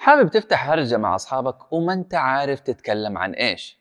[0.00, 3.78] حابب تفتح هرجة مع أصحابك وما أنت عارف تتكلم عن إيش.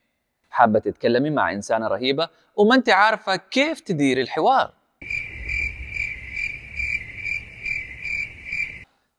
[0.49, 4.73] حابة تتكلمي مع إنسانة رهيبة وما أنت عارفة كيف تدير الحوار.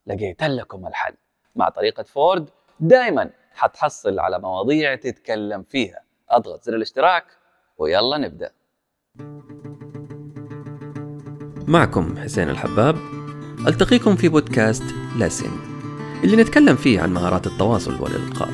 [0.07, 1.15] لقيت لكم الحل.
[1.57, 2.51] مع طريقة فورد
[2.81, 6.03] دائما حتحصل على مواضيع تتكلم فيها.
[6.31, 7.25] أضغط زر الاشتراك
[7.79, 8.51] ويلا نبدأ.
[11.69, 12.97] معكم حسين الحباب.
[13.67, 14.85] ألتقيكم في بودكاست
[15.19, 15.70] لاسن
[16.25, 18.49] اللي نتكلم فيه عن مهارات التواصل والإلقاء.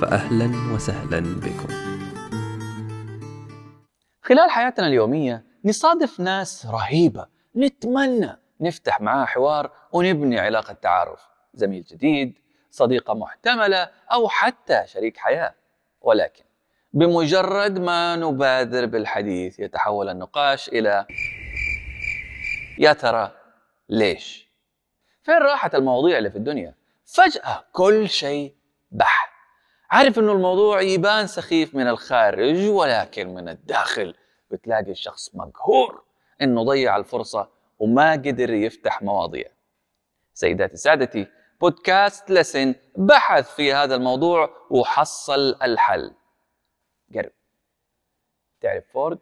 [0.00, 1.68] فأهلا وسهلا بكم.
[4.22, 7.26] خلال حياتنا اليومية نصادف ناس رهيبة.
[7.56, 11.20] نتمنى نفتح معاه حوار ونبني علاقة تعارف.
[11.54, 12.38] زميل جديد
[12.70, 15.54] صديقة محتملة أو حتى شريك حياة.
[16.00, 16.44] ولكن
[16.92, 21.06] بمجرد ما نبادر بالحديث يتحول النقاش إلى
[22.78, 23.32] يا ترى
[23.88, 24.50] ليش؟
[25.22, 26.79] فين راحت المواضيع اللي في الدنيا؟
[27.14, 28.54] فجأة كل شيء
[28.90, 29.30] بح.
[29.90, 34.14] عارف إنه الموضوع يبان سخيف من الخارج ولكن من الداخل
[34.50, 36.02] بتلاقي الشخص مقهور
[36.42, 37.48] إنه ضيع الفرصة
[37.78, 39.48] وما قدر يفتح مواضيع.
[40.34, 41.26] سيداتي سادتي
[41.60, 46.14] بودكاست لسن بحث في هذا الموضوع وحصل الحل.
[47.14, 47.32] قرب.
[48.60, 49.18] تعرف فورد؟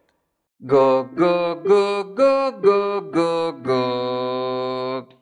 [0.61, 5.19] جو جو جو جو جو جو جو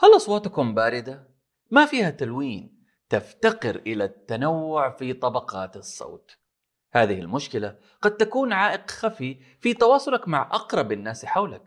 [0.00, 1.37] هل أصواتكم باردة؟
[1.70, 6.38] ما فيها تلوين تفتقر إلى التنوع في طبقات الصوت.
[6.92, 11.62] هذه المشكلة قد تكون عائق خفي في تواصلك مع أقرب الناس حولك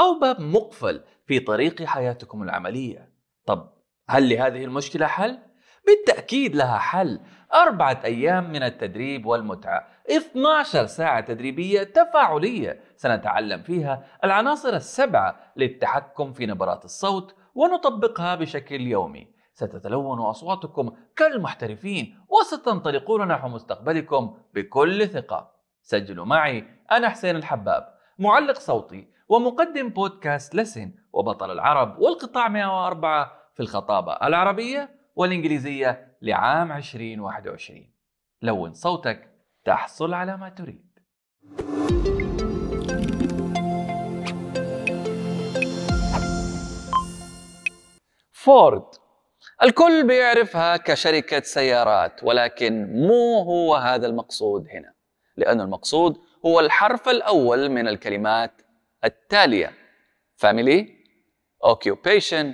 [0.00, 3.12] أو باب مقفل في طريق حياتكم العملية.
[3.46, 3.72] طب
[4.08, 5.38] هل لهذه المشكلة حل؟
[5.86, 7.20] بالتأكيد لها حل.
[7.54, 16.46] أربعة أيام من التدريب والمتعة 12 ساعة تدريبية تفاعلية سنتعلم فيها العناصر السبعة للتحكم في
[16.46, 19.39] نبرات الصوت ونطبقها بشكل يومي.
[19.60, 25.50] ستتلون أصواتكم كالمحترفين وستنطلقون نحو مستقبلكم بكل ثقة.
[25.82, 33.60] سجلوا معي أنا حسين الحباب معلق صوتي ومقدم بودكاست لسن وبطل العرب والقطاع 104 في
[33.60, 37.90] الخطابة العربية والإنجليزية لعام 2021
[38.42, 39.30] لون صوتك
[39.64, 40.90] تحصل على ما تريد.
[48.32, 48.99] فورد
[49.62, 54.92] الكل بيعرفها كشركة سيارات ولكن مو هو هذا المقصود هنا
[55.36, 58.52] لأن المقصود هو الحرف الأول من الكلمات
[59.04, 59.72] التالية.
[60.46, 60.86] Family
[61.66, 62.46] occupation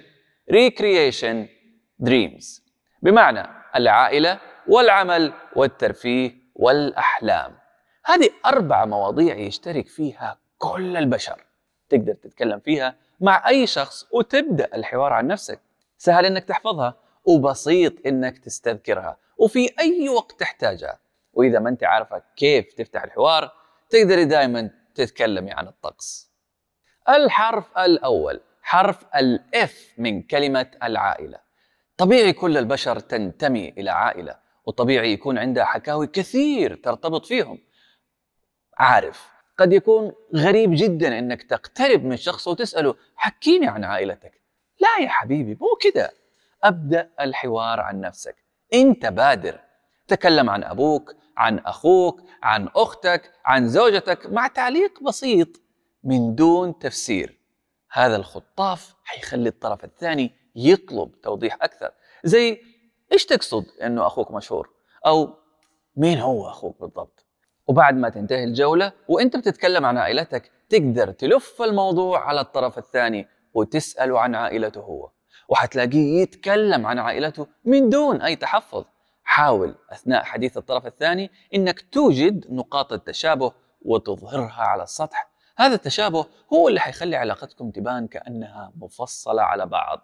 [0.53, 1.47] recreation
[2.03, 2.61] dreams.
[3.03, 7.57] بمعنى العائلة والعمل والترفيه والأحلام.
[8.05, 11.45] هذه أربع مواضيع يشترك فيها كل البشر.
[11.89, 15.61] تقدر تتكلم فيها مع أي شخص وتبدأ الحوار عن نفسك.
[15.99, 20.99] سهل إنك تحفظها وبسيط إنك تستذكرها وفي أي وقت تحتاجها.
[21.33, 23.53] وإذا ما أنت عارفة كيف تفتح الحوار
[23.91, 26.33] تقدري دائما تتكلمي عن الطقس.
[27.09, 31.39] الحرف الأول حرف الإف من كلمة العائلة.
[31.97, 37.59] طبيعي كل البشر تنتمي إلى عائلة وطبيعي يكون عندها حكاوي كثير ترتبط فيهم.
[38.79, 44.46] عارف قد يكون غريب جدا إنك تقترب من شخص وتسأله حكيني عن عائلتك.
[44.81, 46.13] لا يا حبيبي مو كده.
[46.65, 48.37] أبدأ الحوار عن نفسك.
[48.75, 49.61] أنت بادر.
[50.09, 55.49] تكلم عن أبوك عن أخوك عن أختك عن زوجتك مع تعليق بسيط
[56.05, 57.41] من دون تفسير.
[57.93, 61.91] هذا الخطاف حيخلي الطرف الثاني يطلب توضيح أكثر.
[62.25, 62.61] زي
[63.13, 64.71] إيش تقصد إنه أخوك مشهور؟
[65.07, 65.35] أو
[65.97, 67.27] مين هو أخوك بالضبط؟
[67.67, 73.29] وبعد ما تنتهي الجولة وأنت بتتكلم عن عائلتك تقدر تلف الموضوع على الطرف الثاني.
[73.57, 75.11] وتساله عن عائلته هو.
[75.49, 78.85] وحتلاقيه يتكلم عن عائلته من دون أي تحفظ.
[79.25, 83.53] حاول أثناء حديث الطرف الثاني إنك توجد نقاط التشابه
[83.83, 85.31] وتظهرها على السطح.
[85.59, 90.01] هذا التشابه هو اللي حيخلي علاقتكم تبان كأنها مفصلة على بعض.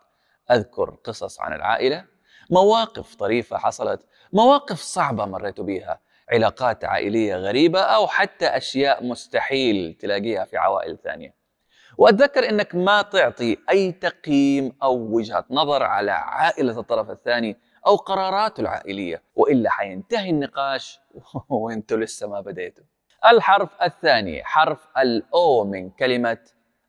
[0.50, 2.04] أذكر قصص عن العائلة.
[2.50, 4.06] مواقف طريفة حصلت.
[4.32, 6.00] مواقف صعبة مريت بيها.
[6.32, 11.41] علاقات عائلية غريبة أو حتى أشياء مستحيل تلاقيها في عوائل ثانية.
[12.02, 17.56] وأتذكر إنك ما تعطي أي تقييم أو وجهة نظر على عائلة الطرف الثاني
[17.86, 21.00] أو قراراته العائلية وإلا حينتهي النقاش
[21.48, 22.84] وأنتم لسه ما بديتوا.
[23.32, 26.38] الحرف الثاني حرف الاو من كلمة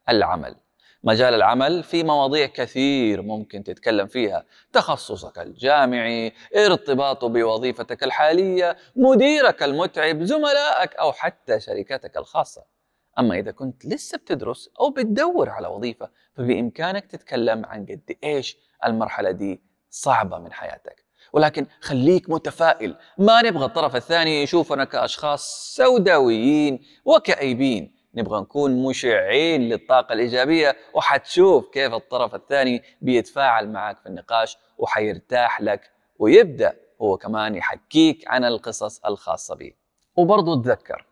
[0.10, 0.56] العمل.
[1.04, 4.46] مجال العمل في مواضيع كثير ممكن تتكلم فيها.
[4.72, 12.64] تخصصك الجامعي ارتباطه بوظيفتك الحالية مديرك المتعب زملائك أو حتى شركتك الخاصة.
[13.20, 19.32] أما إذا كنت لسه بتدرس أو بتدور على وظيفة فبإمكانك تتكلم عن قد إيش المرحلة
[19.32, 21.06] دي صعبة من حياتك.
[21.34, 22.96] ولكن خليك متفائل.
[23.18, 27.96] ما نبغى الطرف الثاني يشوفنا كأشخاص سوداويين وكئيبين.
[28.16, 35.92] نبغى نكون مشعين للطاقة الإيجابية وحتشوف كيف الطرف الثاني بيتفاعل معك في النقاش وحيرتاح لك
[36.20, 39.72] ويبدأ هو كمان يحكيك عن القصص الخاصة به
[40.16, 41.06] وبرضو تذكر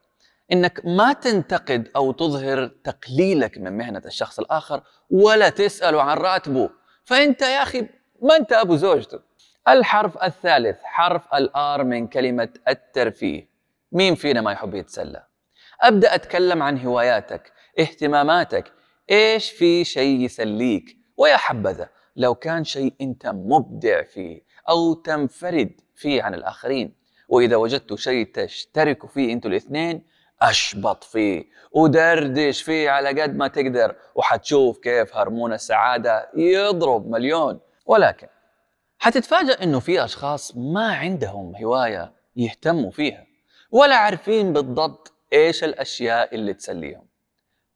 [0.52, 6.70] إنك ما تنتقد أو تظهر تقليلك من مهنة الشخص الآخر ولا تساله عن راتبه.
[7.04, 7.88] فأنت يا أخي
[8.22, 9.20] ما أنت أبو زوجته
[9.68, 13.50] الحرف الثالث حرف الآر من كلمة الترفيه.
[13.92, 15.24] مين فينا ما يحب يتسلى؟
[15.82, 18.72] أبدأ أتكلم عن هواياتك اهتماماتك.
[19.12, 26.24] إيش في شيء يسليك؟ ويا حبذا لو كان شيء أنت مبدع فيه أو تنفرد فيه
[26.24, 26.96] عن الآخرين
[27.30, 30.06] وإذا وجدتوا شيء تشتركوا فيه أنتوا الاثنين
[30.42, 37.60] أشبط فيه ودردش فيه على قد ما تقدر وحتشوف كيف هرمون السعادة يضرب مليون.
[37.86, 38.28] ولكن
[39.00, 43.26] حتتفاجأ إنه في أشخاص ما عندهم هواية يهتموا فيها
[43.72, 47.08] ولا عارفين بالضبط إيش الأشياء اللي تسليهم.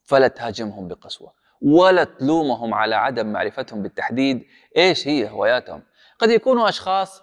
[0.04, 4.46] فلا تهاجمهم بقسوة ولا تلومهم على عدم معرفتهم بالتحديد
[4.78, 5.84] إيش هي هواياتهم.
[6.20, 7.22] قد يكونوا أشخاص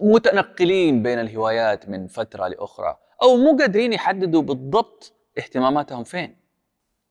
[0.00, 6.36] متنقلين بين الهوايات من فترة لأخرى أو مو قادرين يحددوا بالضبط اهتماماتهم فين.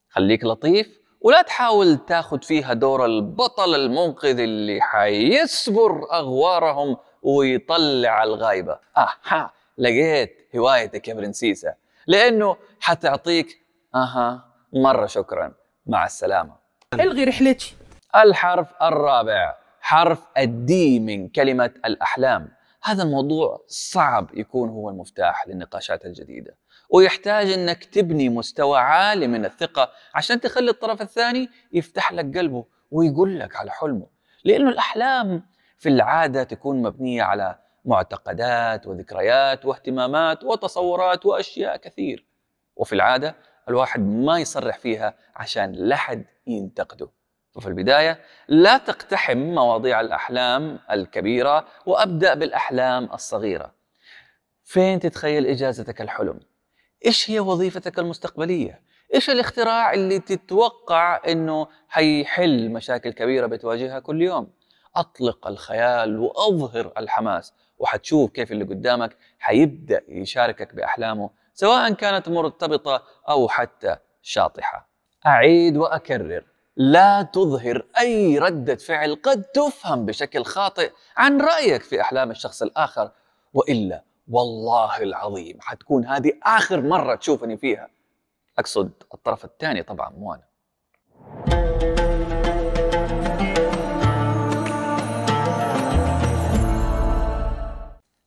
[0.10, 8.80] خليك لطيف ولا تحاول تاخذ فيها دور البطل المنقذ اللي حيسبر أغوارهم ويطلع الغايبة.
[8.98, 11.76] أها لقيت هوايتك يا برنسيسة
[12.08, 13.62] لأنه حتعطيك
[13.96, 15.54] أها مرة شكرا.
[15.86, 16.56] مع السلامة.
[16.94, 17.76] ألغي رحلتي.
[18.16, 22.52] الحرف الرابع حرف الدي من كلمة الأحلام.
[22.84, 26.58] هذا الموضوع صعب يكون هو المفتاح للنقاشات الجديدة
[26.90, 33.40] ويحتاج إنك تبني مستوى عالي من الثقة عشان تخلي الطرف الثاني يفتح لك قلبه ويقول
[33.40, 34.08] لك على حلمه
[34.44, 35.44] لأنه الأحلام
[35.78, 42.26] في العادة تكون مبنية على معتقدات وذكريات واهتمامات وتصورات وأشياء كثير
[42.76, 43.36] وفي العادة
[43.70, 47.10] الواحد ما يصرح فيها عشان لا حد ينتقده.
[47.56, 53.74] وفي البداية لا تقتحم مواضيع الأحلام الكبيرة وأبدأ بالأحلام الصغيرة
[54.64, 56.40] فين تتخيل إجازتك الحلم؟
[57.06, 58.82] إيش هي وظيفتك المستقبلية؟
[59.14, 64.48] إيش الاختراع اللي تتوقع أنه حيحل مشاكل كبيرة بتواجهها كل يوم؟
[64.96, 73.48] أطلق الخيال وأظهر الحماس وحتشوف كيف اللي قدامك حيبدأ يشاركك بأحلامه سواء كانت مرتبطة أو
[73.48, 74.90] حتى شاطحة
[75.26, 82.32] أعيد وأكرر لا تظهر أي ردة فعل قد تفهم بشكل خاطئ عن رأيك في أحلام
[82.32, 83.12] الشخص الآخر
[83.54, 87.90] وإلا والله العظيم حتكون هذه آخر مرة تشوفني فيها.
[88.60, 90.44] أقصد الطرف الثاني طبعا مو أنا.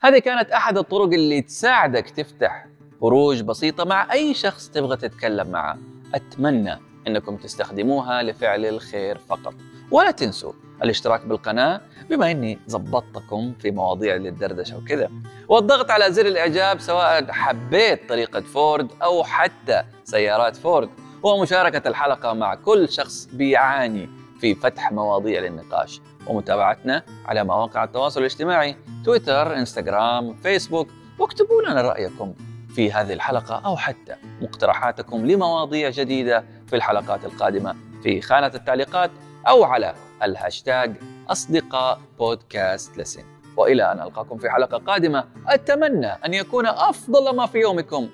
[0.02, 2.67] هذه كانت أحد الطرق اللي تساعدك تفتح
[3.00, 5.79] فروج بسيطة مع أي شخص تبغى تتكلم معه.
[6.14, 9.54] أتمنى أنكم تستخدموها لفعل الخير فقط.
[9.90, 10.52] ولا تنسوا
[10.82, 11.80] الاشتراك بالقناة
[12.10, 15.10] بما أني زبطتكم في مواضيع للدردشة وكذا.
[15.48, 20.88] والضغط على زر الإعجاب سواء حبيت طريقة فورد أو حتى سيارات فورد.
[21.22, 24.08] ومشاركة الحلقة مع كل شخص بيعاني
[24.40, 26.00] في فتح مواضيع للنقاش.
[26.26, 30.88] ومتابعتنا على مواقع التواصل الاجتماعي تويتر إنستغرام فيسبوك.
[31.19, 32.34] واكتبوا لنا رأيكم.
[32.74, 39.10] في هذه الحلقة أو حتى مقترحاتكم لمواضيع جديدة في الحلقات القادمة في خانة التعليقات
[39.48, 40.96] أو على الهاشتاج
[41.28, 43.24] أصدقاء بودكاست لسن.
[43.56, 48.08] وإلى أن ألقاكم في حلقة قادمة أتمنى أن يكون أفضل ما في يومكم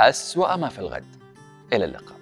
[0.00, 1.16] أسوأ ما في الغد.
[1.72, 2.19] إلى اللقاء.